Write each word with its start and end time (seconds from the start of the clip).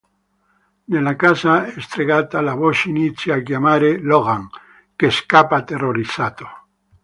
Nella 0.85 1.15
casa 1.15 1.69
stregata 1.79 2.41
la 2.41 2.55
voce 2.55 2.89
inizia 2.89 3.35
a 3.35 3.41
chiamare 3.43 3.99
"Logan" 3.99 4.49
che 4.95 5.11
scappa 5.11 5.61
terrorizzato. 5.63 6.49